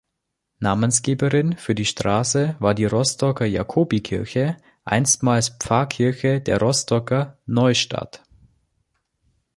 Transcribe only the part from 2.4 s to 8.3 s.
war die Rostocker Jakobikirche, einstmals Pfarrkirche der Rostocker "Neustadt".